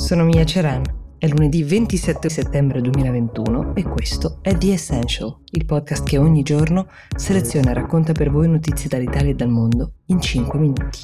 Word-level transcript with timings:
sono 0.00 0.24
Mia 0.24 0.46
Ceran. 0.46 0.82
È 1.18 1.28
lunedì 1.28 1.62
27 1.62 2.30
settembre 2.30 2.80
2021 2.80 3.74
e 3.76 3.82
questo 3.82 4.38
è 4.40 4.56
The 4.56 4.72
Essential, 4.72 5.42
il 5.50 5.66
podcast 5.66 6.08
che 6.08 6.16
ogni 6.16 6.42
giorno 6.42 6.88
seleziona 7.14 7.72
e 7.72 7.74
racconta 7.74 8.12
per 8.12 8.30
voi 8.30 8.48
notizie 8.48 8.88
dall'Italia 8.88 9.32
e 9.32 9.34
dal 9.34 9.50
mondo 9.50 9.96
in 10.06 10.18
5 10.18 10.58
minuti. 10.58 11.00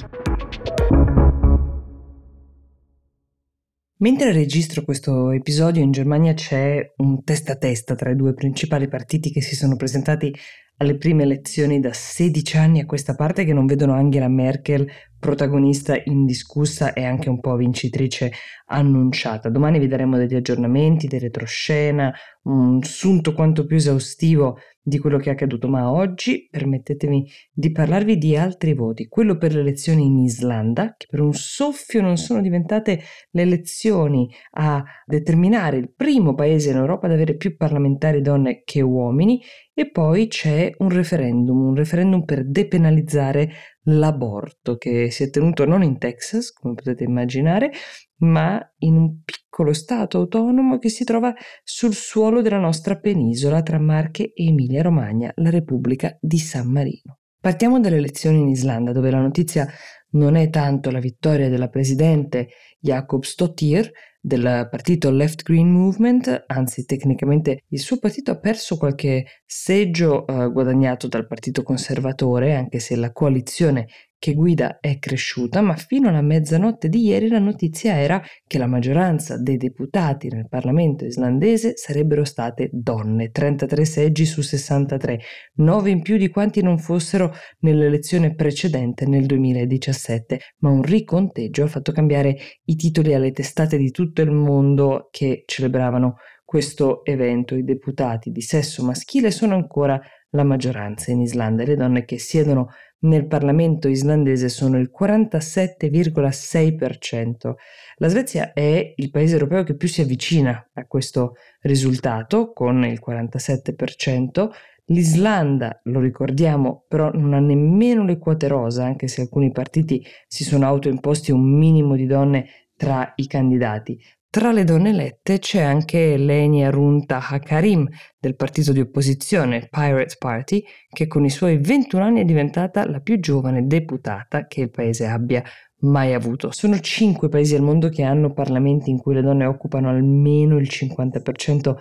Mentre 3.99 4.31
registro 4.31 4.83
questo 4.83 5.29
episodio 5.29 5.83
in 5.83 5.91
Germania 5.91 6.33
c'è 6.33 6.93
un 6.97 7.23
testa 7.23 7.51
a 7.51 7.57
testa 7.57 7.93
tra 7.93 8.09
i 8.09 8.15
due 8.15 8.33
principali 8.33 8.87
partiti 8.87 9.31
che 9.31 9.41
si 9.41 9.55
sono 9.55 9.75
presentati 9.75 10.33
alle 10.77 10.97
prime 10.97 11.23
elezioni 11.23 11.79
da 11.79 11.93
16 11.93 12.57
anni 12.57 12.79
a 12.79 12.85
questa 12.85 13.15
parte 13.15 13.45
che 13.45 13.53
non 13.53 13.65
vedono 13.65 13.93
Angela 13.93 14.27
Merkel 14.27 14.87
protagonista 15.19 15.99
indiscussa 16.05 16.93
e 16.93 17.03
anche 17.03 17.29
un 17.29 17.39
po' 17.39 17.55
vincitrice 17.55 18.31
annunciata. 18.67 19.49
Domani 19.49 19.79
vi 19.79 19.87
daremo 19.87 20.17
degli 20.17 20.35
aggiornamenti, 20.35 21.07
dei 21.07 21.19
retroscena, 21.19 22.13
un 22.43 22.81
sunto 22.83 23.33
quanto 23.33 23.65
più 23.65 23.75
esaustivo 23.75 24.57
di 24.81 24.99
quello 24.99 25.17
che 25.17 25.29
è 25.29 25.33
accaduto, 25.33 25.67
ma 25.67 25.91
oggi 25.91 26.47
permettetemi 26.49 27.29
di 27.51 27.71
parlarvi 27.71 28.17
di 28.17 28.37
altri 28.37 28.73
voti. 28.73 29.07
Quello 29.07 29.37
per 29.37 29.53
le 29.53 29.59
elezioni 29.59 30.05
in 30.05 30.19
Islanda, 30.19 30.95
che 30.95 31.07
per 31.09 31.19
un 31.19 31.33
soffio 31.33 32.01
non 32.01 32.15
sono 32.15 32.41
diventate 32.41 33.01
le 33.31 33.41
elezioni 33.41 34.29
a 34.51 34.81
determinare 35.05 35.75
il 35.75 35.91
primo 35.93 36.35
paese 36.35 36.69
in 36.69 36.77
Europa 36.77 37.07
ad 37.07 37.13
avere 37.13 37.35
più 37.35 37.57
parlamentari 37.57 38.21
donne 38.21 38.61
che 38.63 38.81
uomini, 38.81 39.41
e 39.73 39.91
poi 39.91 40.27
c'è 40.27 40.71
un 40.77 40.89
referendum, 40.89 41.67
un 41.67 41.75
referendum 41.75 42.23
per 42.23 42.49
depenalizzare 42.49 43.51
l'aborto 43.89 44.77
che 44.77 45.11
si 45.11 45.23
è 45.23 45.29
tenuto 45.29 45.65
non 45.65 45.83
in 45.83 45.97
Texas, 45.97 46.51
come 46.51 46.73
potete 46.73 47.03
immaginare, 47.03 47.71
ma 48.19 48.59
in 48.79 48.95
un 48.95 49.21
piccolo 49.23 49.73
stato 49.73 50.17
autonomo 50.17 50.77
che 50.77 50.89
si 50.89 51.03
trova 51.03 51.33
sul 51.63 51.93
suolo 51.93 52.41
della 52.41 52.59
nostra 52.59 52.97
penisola 52.97 53.61
tra 53.61 53.79
Marche 53.79 54.33
e 54.33 54.47
Emilia-Romagna, 54.47 55.31
la 55.35 55.49
Repubblica 55.49 56.17
di 56.19 56.39
San 56.39 56.71
Marino. 56.71 57.19
Partiamo 57.39 57.79
dalle 57.79 57.97
elezioni 57.97 58.39
in 58.39 58.49
Islanda, 58.49 58.91
dove 58.91 59.11
la 59.11 59.21
notizia 59.21 59.67
non 60.11 60.35
è 60.35 60.49
tanto 60.49 60.89
la 60.89 60.99
vittoria 60.99 61.49
della 61.49 61.69
presidente 61.69 62.49
Jakob 62.79 63.23
Stottir, 63.23 63.91
del 64.27 64.67
partito 64.69 65.09
Left 65.09 65.43
Green 65.43 65.71
Movement, 65.71 66.43
anzi 66.47 66.85
tecnicamente 66.85 67.63
il 67.69 67.79
suo 67.79 67.97
partito 67.97 68.31
ha 68.31 68.37
perso 68.37 68.75
qualche 68.75 69.25
seggio 69.45 70.27
eh, 70.27 70.51
guadagnato 70.51 71.07
dal 71.07 71.25
partito 71.25 71.63
conservatore, 71.63 72.53
anche 72.53 72.79
se 72.79 72.97
la 72.97 73.13
coalizione 73.13 73.87
che 74.19 74.33
guida 74.33 74.79
è 74.79 74.97
cresciuta, 74.99 75.61
ma 75.61 75.75
fino 75.75 76.09
alla 76.09 76.21
mezzanotte 76.21 76.89
di 76.89 77.05
ieri 77.05 77.27
la 77.27 77.39
notizia 77.39 77.99
era 77.99 78.21
che 78.45 78.57
la 78.57 78.67
maggioranza 78.67 79.37
dei 79.37 79.57
deputati 79.57 80.27
nel 80.29 80.47
Parlamento 80.47 81.05
islandese 81.05 81.73
sarebbero 81.75 82.25
state 82.25 82.69
donne, 82.71 83.29
33 83.29 83.85
seggi 83.85 84.25
su 84.25 84.41
63, 84.41 85.19
9 85.55 85.89
in 85.89 86.01
più 86.01 86.17
di 86.17 86.29
quanti 86.29 86.61
non 86.61 86.79
fossero 86.79 87.33
nell'elezione 87.59 88.33
precedente 88.33 89.05
nel 89.05 89.25
2017, 89.25 90.39
ma 90.59 90.69
un 90.69 90.81
riconteggio 90.81 91.63
ha 91.63 91.67
fatto 91.67 91.91
cambiare 91.91 92.37
i 92.65 92.75
titoli 92.75 93.13
alle 93.13 93.31
testate 93.31 93.77
di 93.77 93.91
tutto 93.91 94.21
il 94.21 94.31
mondo 94.31 95.09
che 95.11 95.43
celebravano 95.45 96.15
questo 96.47 97.03
evento. 97.03 97.55
I 97.55 97.65
deputati 97.65 98.31
di 98.31 98.39
sesso 98.39 98.81
maschile 98.81 99.31
sono 99.31 99.55
ancora 99.55 99.99
la 100.29 100.45
maggioranza 100.45 101.11
in 101.11 101.19
Islanda 101.19 101.63
e 101.63 101.65
le 101.65 101.75
donne 101.75 102.05
che 102.05 102.19
siedono 102.19 102.69
nel 102.99 103.27
Parlamento 103.27 103.89
islandese 103.89 104.47
sono 104.47 104.79
il 104.79 104.89
47,6%. 104.97 107.53
La 107.97 108.07
Svezia 108.07 108.53
è 108.53 108.93
il 108.95 109.11
paese 109.11 109.33
europeo 109.33 109.63
che 109.63 109.75
più 109.75 109.89
si 109.89 109.99
avvicina 109.99 110.69
a 110.73 110.85
questo 110.85 111.33
risultato, 111.61 112.53
con 112.53 112.85
il 112.85 113.01
47%. 113.05 114.49
L'Islanda, 114.85 115.81
lo 115.83 115.99
ricordiamo, 115.99 116.85
però 116.87 117.11
non 117.11 117.33
ha 117.33 117.39
nemmeno 117.39 118.05
le 118.05 118.17
quote 118.17 118.47
rosa, 118.47 118.85
anche 118.85 119.09
se 119.09 119.19
alcuni 119.19 119.51
partiti 119.51 120.01
si 120.27 120.45
sono 120.45 120.65
autoimposti 120.65 121.33
un 121.33 121.43
minimo 121.43 121.97
di 121.97 122.05
donne 122.05 122.47
tra 122.77 123.11
i 123.17 123.27
candidati. 123.27 124.01
Tra 124.37 124.51
le 124.51 124.65
donne 124.65 124.89
elette 124.89 125.39
c'è 125.39 125.63
anche 125.63 126.15
Leni 126.15 126.63
Arun 126.63 127.07
Taha 127.07 127.39
Karim 127.39 127.89
del 128.19 128.35
partito 128.35 128.71
di 128.71 128.79
opposizione 128.79 129.67
Pirates 129.67 130.15
Party, 130.19 130.63
che 130.89 131.07
con 131.07 131.25
i 131.25 131.29
suoi 131.31 131.57
21 131.57 132.03
anni 132.03 132.21
è 132.21 132.23
diventata 132.23 132.87
la 132.87 132.99
più 132.99 133.19
giovane 133.19 133.65
deputata 133.65 134.45
che 134.45 134.61
il 134.61 134.69
paese 134.69 135.07
abbia 135.07 135.41
mai 135.79 136.13
avuto. 136.13 136.51
Sono 136.51 136.77
cinque 136.81 137.29
paesi 137.29 137.55
al 137.55 137.63
mondo 137.63 137.89
che 137.89 138.03
hanno 138.03 138.31
parlamenti 138.31 138.91
in 138.91 138.99
cui 138.99 139.15
le 139.15 139.23
donne 139.23 139.45
occupano 139.45 139.89
almeno 139.89 140.59
il 140.59 140.67
50% 140.69 141.75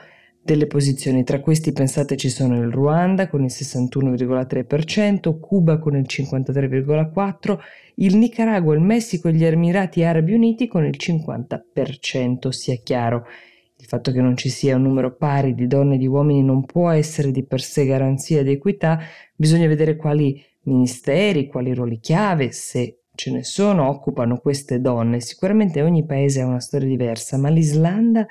delle 0.52 0.66
posizioni. 0.66 1.24
Tra 1.24 1.40
questi 1.40 1.72
pensate 1.72 2.16
ci 2.16 2.30
sono 2.30 2.56
il 2.56 2.70
Ruanda 2.70 3.28
con 3.28 3.42
il 3.42 3.50
61,3%, 3.50 5.38
Cuba 5.38 5.78
con 5.78 5.96
il 5.96 6.06
53,4%, 6.08 7.58
il 7.96 8.16
Nicaragua, 8.16 8.74
il 8.74 8.80
Messico 8.80 9.28
e 9.28 9.32
gli 9.32 9.44
Emirati 9.44 10.02
Arabi 10.04 10.32
Uniti 10.32 10.66
con 10.68 10.84
il 10.84 10.96
50%, 10.98 12.48
sia 12.48 12.76
chiaro. 12.76 13.26
Il 13.78 13.86
fatto 13.86 14.10
che 14.10 14.20
non 14.20 14.36
ci 14.36 14.48
sia 14.48 14.76
un 14.76 14.82
numero 14.82 15.14
pari 15.14 15.54
di 15.54 15.66
donne 15.66 15.96
e 15.96 15.98
di 15.98 16.06
uomini 16.06 16.42
non 16.42 16.64
può 16.64 16.88
essere 16.88 17.30
di 17.30 17.44
per 17.44 17.60
sé 17.60 17.84
garanzia 17.84 18.42
di 18.42 18.52
equità, 18.52 18.98
bisogna 19.34 19.66
vedere 19.66 19.96
quali 19.96 20.42
ministeri, 20.62 21.46
quali 21.46 21.74
ruoli 21.74 21.98
chiave, 22.00 22.52
se 22.52 23.00
ce 23.14 23.30
ne 23.30 23.44
sono, 23.44 23.88
occupano 23.88 24.38
queste 24.38 24.80
donne. 24.80 25.20
Sicuramente 25.20 25.82
ogni 25.82 26.04
paese 26.04 26.40
ha 26.40 26.46
una 26.46 26.60
storia 26.60 26.88
diversa, 26.88 27.36
ma 27.36 27.48
l'Islanda 27.48 28.26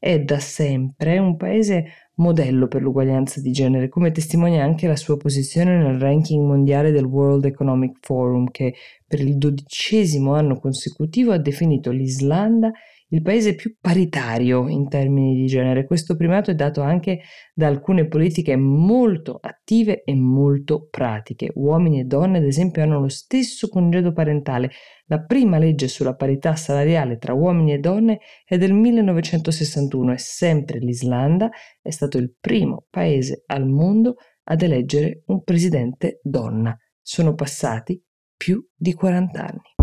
è 0.00 0.18
da 0.18 0.40
sempre 0.40 1.18
un 1.18 1.36
paese 1.36 2.08
modello 2.14 2.68
per 2.68 2.80
l'uguaglianza 2.80 3.40
di 3.40 3.52
genere, 3.52 3.88
come 3.90 4.10
testimonia 4.10 4.64
anche 4.64 4.86
la 4.86 4.96
sua 4.96 5.18
posizione 5.18 5.76
nel 5.76 6.00
ranking 6.00 6.44
mondiale 6.44 6.90
del 6.90 7.04
World 7.04 7.44
Economic 7.44 7.98
Forum, 8.00 8.50
che 8.50 8.74
per 9.06 9.20
il 9.20 9.36
dodicesimo 9.36 10.34
anno 10.34 10.58
consecutivo 10.58 11.32
ha 11.32 11.38
definito 11.38 11.90
l'Islanda 11.90 12.72
il 13.10 13.22
paese 13.22 13.54
più 13.54 13.76
paritario 13.80 14.68
in 14.68 14.88
termini 14.88 15.34
di 15.34 15.46
genere. 15.46 15.86
Questo 15.86 16.16
primato 16.16 16.50
è 16.50 16.54
dato 16.54 16.80
anche 16.80 17.20
da 17.54 17.66
alcune 17.66 18.06
politiche 18.06 18.56
molto 18.56 19.38
attive 19.40 20.02
e 20.04 20.14
molto 20.14 20.86
pratiche. 20.90 21.50
Uomini 21.54 22.00
e 22.00 22.04
donne, 22.04 22.38
ad 22.38 22.44
esempio, 22.44 22.82
hanno 22.82 23.00
lo 23.00 23.08
stesso 23.08 23.68
congedo 23.68 24.12
parentale. 24.12 24.70
La 25.06 25.22
prima 25.22 25.58
legge 25.58 25.88
sulla 25.88 26.14
parità 26.14 26.54
salariale 26.54 27.18
tra 27.18 27.34
uomini 27.34 27.72
e 27.72 27.78
donne 27.78 28.20
è 28.44 28.56
del 28.56 28.72
1961 28.72 30.12
e 30.12 30.18
sempre 30.18 30.78
l'Islanda 30.78 31.50
è 31.82 31.90
stato 31.90 32.18
il 32.18 32.34
primo 32.38 32.86
paese 32.88 33.42
al 33.46 33.66
mondo 33.66 34.16
ad 34.44 34.62
eleggere 34.62 35.22
un 35.26 35.42
presidente 35.42 36.20
donna. 36.22 36.76
Sono 37.00 37.34
passati 37.34 38.00
più 38.36 38.64
di 38.76 38.94
40 38.94 39.40
anni. 39.40 39.79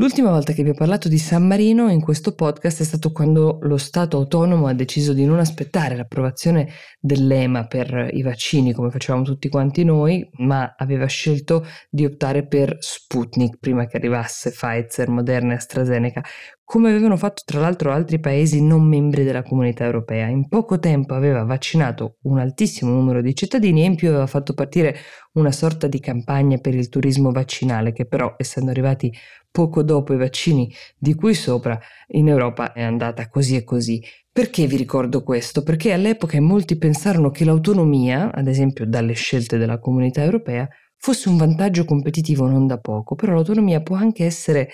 L'ultima 0.00 0.30
volta 0.30 0.54
che 0.54 0.62
vi 0.62 0.70
ho 0.70 0.74
parlato 0.74 1.08
di 1.08 1.18
San 1.18 1.46
Marino 1.46 1.90
in 1.90 2.00
questo 2.00 2.34
podcast 2.34 2.80
è 2.80 2.84
stato 2.84 3.12
quando 3.12 3.58
lo 3.60 3.76
Stato 3.76 4.16
autonomo 4.16 4.66
ha 4.66 4.72
deciso 4.72 5.12
di 5.12 5.26
non 5.26 5.38
aspettare 5.38 5.94
l'approvazione 5.94 6.72
dell'EMA 6.98 7.66
per 7.66 8.08
i 8.10 8.22
vaccini 8.22 8.72
come 8.72 8.88
facevamo 8.88 9.24
tutti 9.24 9.50
quanti 9.50 9.84
noi, 9.84 10.26
ma 10.38 10.74
aveva 10.78 11.04
scelto 11.04 11.66
di 11.90 12.06
optare 12.06 12.46
per 12.46 12.78
Sputnik 12.78 13.58
prima 13.58 13.84
che 13.84 13.98
arrivasse 13.98 14.52
Pfizer, 14.52 15.10
Moderna 15.10 15.52
e 15.52 15.56
AstraZeneca, 15.56 16.22
come 16.70 16.90
avevano 16.90 17.16
fatto 17.16 17.42
tra 17.44 17.58
l'altro 17.58 17.90
altri 17.90 18.20
paesi 18.20 18.64
non 18.64 18.86
membri 18.86 19.24
della 19.24 19.42
comunità 19.42 19.84
europea. 19.84 20.28
In 20.28 20.46
poco 20.46 20.78
tempo 20.78 21.14
aveva 21.14 21.42
vaccinato 21.42 22.18
un 22.22 22.38
altissimo 22.38 22.92
numero 22.92 23.20
di 23.20 23.34
cittadini 23.34 23.82
e 23.82 23.86
in 23.86 23.96
più 23.96 24.06
aveva 24.06 24.28
fatto 24.28 24.54
partire 24.54 24.96
una 25.32 25.50
sorta 25.50 25.88
di 25.88 25.98
campagna 25.98 26.58
per 26.58 26.76
il 26.76 26.88
turismo 26.88 27.32
vaccinale 27.32 27.90
che 27.90 28.06
però, 28.06 28.36
essendo 28.36 28.70
arrivati 28.70 29.12
poco 29.50 29.82
dopo 29.82 30.12
i 30.12 30.16
vaccini 30.16 30.72
di 30.96 31.12
cui 31.14 31.34
sopra, 31.34 31.76
in 32.10 32.28
Europa 32.28 32.72
è 32.72 32.82
andata 32.82 33.28
così 33.28 33.56
e 33.56 33.64
così. 33.64 34.00
Perché 34.30 34.68
vi 34.68 34.76
ricordo 34.76 35.24
questo? 35.24 35.64
Perché 35.64 35.92
all'epoca 35.92 36.40
molti 36.40 36.78
pensarono 36.78 37.30
che 37.30 37.44
l'autonomia, 37.44 38.30
ad 38.32 38.46
esempio 38.46 38.86
dalle 38.86 39.14
scelte 39.14 39.58
della 39.58 39.80
comunità 39.80 40.22
europea, 40.22 40.68
fosse 40.96 41.28
un 41.30 41.36
vantaggio 41.36 41.84
competitivo 41.84 42.46
non 42.46 42.68
da 42.68 42.78
poco, 42.78 43.16
però 43.16 43.32
l'autonomia 43.32 43.80
può 43.80 43.96
anche 43.96 44.24
essere 44.24 44.68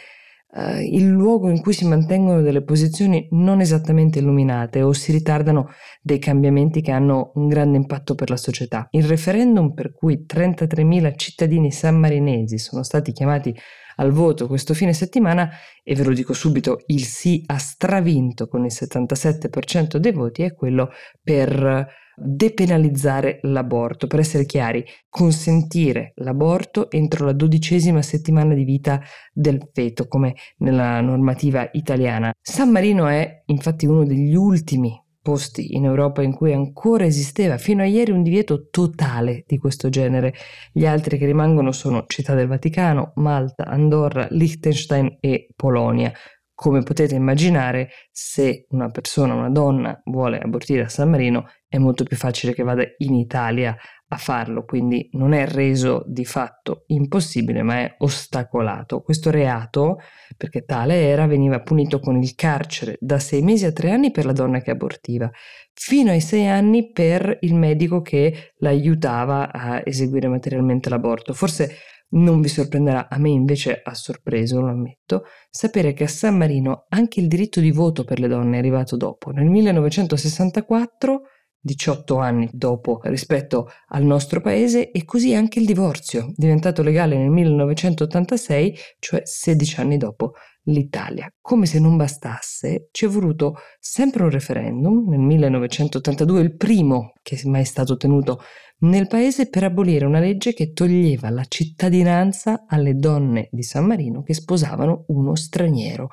uh, 0.56 0.80
il 0.80 1.06
luogo 1.06 1.48
in 1.48 1.60
cui 1.60 1.72
si 1.72 1.86
mantengono 1.86 2.40
delle 2.40 2.62
posizioni 2.62 3.28
non 3.32 3.60
esattamente 3.60 4.18
illuminate 4.18 4.82
o 4.82 4.92
si 4.92 5.12
ritardano 5.12 5.70
dei 6.02 6.18
cambiamenti 6.18 6.80
che 6.80 6.90
hanno 6.90 7.32
un 7.34 7.48
grande 7.48 7.76
impatto 7.76 8.14
per 8.14 8.30
la 8.30 8.36
società. 8.36 8.88
Il 8.90 9.04
referendum 9.04 9.74
per 9.74 9.92
cui 9.92 10.24
33.000 10.26 11.12
cittadini 11.16 11.70
sammarinesi 11.70 12.58
sono 12.58 12.82
stati 12.82 13.12
chiamati 13.12 13.54
al 13.96 14.10
voto 14.10 14.46
questo 14.46 14.74
fine 14.74 14.92
settimana 14.92 15.50
e 15.82 15.94
ve 15.94 16.04
lo 16.04 16.12
dico 16.12 16.32
subito, 16.32 16.82
il 16.86 17.04
sì 17.04 17.42
ha 17.46 17.58
stravinto 17.58 18.46
con 18.46 18.64
il 18.64 18.72
77% 18.72 19.96
dei 19.96 20.12
voti 20.12 20.42
è 20.42 20.52
quello 20.54 20.90
per 21.22 22.04
depenalizzare 22.16 23.38
l'aborto. 23.42 24.06
Per 24.06 24.18
essere 24.18 24.46
chiari, 24.46 24.84
consentire 25.08 26.12
l'aborto 26.16 26.90
entro 26.90 27.24
la 27.24 27.32
dodicesima 27.32 28.02
settimana 28.02 28.54
di 28.54 28.64
vita 28.64 29.00
del 29.32 29.68
feto, 29.72 30.08
come 30.08 30.34
nella 30.58 31.00
normativa 31.00 31.68
italiana. 31.72 32.32
San 32.40 32.70
Marino 32.70 33.06
è 33.06 33.42
infatti 33.46 33.86
uno 33.86 34.04
degli 34.04 34.34
ultimi 34.34 34.98
posti 35.26 35.74
in 35.74 35.84
Europa 35.84 36.22
in 36.22 36.32
cui 36.32 36.52
ancora 36.52 37.04
esisteva 37.04 37.58
fino 37.58 37.82
a 37.82 37.84
ieri 37.84 38.12
un 38.12 38.22
divieto 38.22 38.68
totale 38.70 39.42
di 39.44 39.58
questo 39.58 39.88
genere. 39.88 40.32
Gli 40.72 40.86
altri 40.86 41.18
che 41.18 41.26
rimangono 41.26 41.72
sono 41.72 42.04
Città 42.06 42.34
del 42.34 42.46
Vaticano, 42.46 43.10
Malta, 43.16 43.64
Andorra, 43.64 44.28
Liechtenstein 44.30 45.16
e 45.18 45.48
Polonia. 45.56 46.12
Come 46.56 46.82
potete 46.82 47.14
immaginare, 47.14 47.90
se 48.10 48.64
una 48.70 48.88
persona, 48.88 49.34
una 49.34 49.50
donna, 49.50 50.00
vuole 50.06 50.38
abortire 50.38 50.84
a 50.84 50.88
San 50.88 51.10
Marino, 51.10 51.50
è 51.68 51.76
molto 51.76 52.02
più 52.04 52.16
facile 52.16 52.54
che 52.54 52.62
vada 52.62 52.82
in 52.96 53.14
Italia 53.14 53.76
a 54.08 54.16
farlo, 54.16 54.64
quindi 54.64 55.06
non 55.12 55.34
è 55.34 55.46
reso 55.46 56.02
di 56.06 56.24
fatto 56.24 56.84
impossibile, 56.86 57.62
ma 57.62 57.80
è 57.80 57.96
ostacolato. 57.98 59.02
Questo 59.02 59.30
reato, 59.30 59.98
perché 60.34 60.64
tale 60.64 61.02
era, 61.02 61.26
veniva 61.26 61.60
punito 61.60 62.00
con 62.00 62.16
il 62.16 62.34
carcere 62.34 62.96
da 63.00 63.18
sei 63.18 63.42
mesi 63.42 63.66
a 63.66 63.72
tre 63.72 63.90
anni 63.90 64.10
per 64.10 64.24
la 64.24 64.32
donna 64.32 64.62
che 64.62 64.70
abortiva, 64.70 65.30
fino 65.74 66.10
ai 66.10 66.22
sei 66.22 66.46
anni 66.46 66.90
per 66.90 67.36
il 67.42 67.54
medico 67.54 68.00
che 68.00 68.54
l'aiutava 68.60 69.52
a 69.52 69.82
eseguire 69.84 70.28
materialmente 70.28 70.88
l'aborto. 70.88 71.34
Forse 71.34 71.76
non 72.10 72.40
vi 72.40 72.48
sorprenderà, 72.48 73.08
a 73.08 73.18
me 73.18 73.30
invece 73.30 73.80
ha 73.82 73.94
sorpreso, 73.94 74.60
lo 74.60 74.68
ammetto, 74.68 75.24
sapere 75.50 75.92
che 75.92 76.04
a 76.04 76.08
San 76.08 76.36
Marino 76.36 76.86
anche 76.88 77.20
il 77.20 77.28
diritto 77.28 77.60
di 77.60 77.70
voto 77.70 78.04
per 78.04 78.20
le 78.20 78.28
donne 78.28 78.56
è 78.56 78.58
arrivato 78.58 78.96
dopo. 78.96 79.30
Nel 79.30 79.46
1964, 79.46 81.22
18 81.58 82.18
anni 82.18 82.48
dopo 82.52 83.00
rispetto 83.04 83.68
al 83.88 84.04
nostro 84.04 84.40
paese, 84.40 84.90
e 84.92 85.04
così 85.04 85.34
anche 85.34 85.58
il 85.58 85.66
divorzio, 85.66 86.32
diventato 86.36 86.82
legale 86.82 87.16
nel 87.16 87.30
1986, 87.30 88.76
cioè 88.98 89.22
16 89.24 89.80
anni 89.80 89.96
dopo 89.96 90.34
l'Italia. 90.66 91.28
Come 91.40 91.66
se 91.66 91.78
non 91.78 91.96
bastasse, 91.96 92.88
ci 92.92 93.04
è 93.04 93.08
voluto 93.08 93.56
sempre 93.78 94.22
un 94.22 94.30
referendum 94.30 95.08
nel 95.08 95.20
1982, 95.20 96.40
il 96.40 96.56
primo 96.56 97.12
che 97.22 97.40
mai 97.44 97.62
è 97.62 97.64
stato 97.64 97.96
tenuto 97.96 98.40
nel 98.78 99.06
paese 99.06 99.48
per 99.48 99.64
abolire 99.64 100.04
una 100.04 100.18
legge 100.18 100.52
che 100.52 100.72
toglieva 100.72 101.30
la 101.30 101.44
cittadinanza 101.48 102.64
alle 102.66 102.94
donne 102.94 103.48
di 103.50 103.62
San 103.62 103.86
Marino 103.86 104.22
che 104.22 104.34
sposavano 104.34 105.04
uno 105.08 105.34
straniero. 105.34 106.10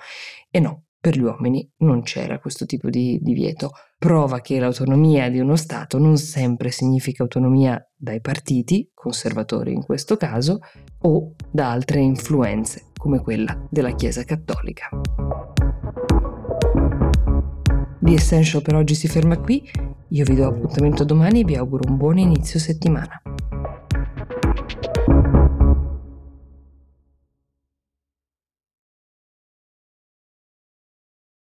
E 0.50 0.60
no, 0.60 0.86
per 1.04 1.18
gli 1.18 1.22
uomini 1.22 1.70
non 1.80 2.02
c'era 2.04 2.40
questo 2.40 2.66
tipo 2.66 2.90
di 2.90 3.20
divieto. 3.22 3.72
Prova 3.98 4.40
che 4.40 4.58
l'autonomia 4.60 5.30
di 5.30 5.40
uno 5.40 5.58
Stato 5.58 5.98
non 5.98 6.16
sempre 6.16 6.72
significa 6.72 7.24
autonomia 7.24 7.78
dai 7.94 8.22
partiti, 8.22 8.90
conservatori 8.94 9.74
in 9.74 9.84
questo 9.84 10.16
caso, 10.16 10.60
o 11.02 11.34
da 11.52 11.72
altre 11.72 12.00
influenze, 12.00 12.86
come 13.04 13.20
quella 13.20 13.68
della 13.70 13.92
Chiesa 13.96 14.24
Cattolica. 14.24 14.88
The 18.00 18.14
Essential 18.14 18.62
per 18.62 18.76
oggi 18.76 18.96
si 18.96 19.10
ferma 19.10 19.38
qui, 19.38 19.70
io 20.08 20.24
vi 20.24 20.36
do 20.36 20.48
appuntamento 20.48 21.04
domani 21.04 21.42
e 21.42 21.44
vi 21.44 21.56
auguro 21.58 21.90
un 21.90 21.98
buon 21.98 22.18
inizio 22.18 22.60
settimana. 22.60 23.22